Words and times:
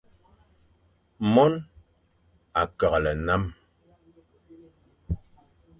Mone 1.33 1.59
a 2.59 2.61
keghle 2.77 3.11
nnam. 3.17 3.43